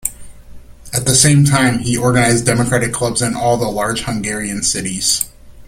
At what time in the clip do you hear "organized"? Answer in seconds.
1.95-2.47